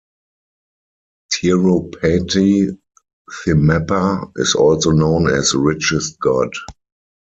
Tirupati 1.31 2.75
Thimmappa 3.31 4.31
is 4.37 4.55
also 4.55 4.89
known 4.93 5.27
as 5.29 5.53
richest 5.53 6.17
God. 6.19 6.51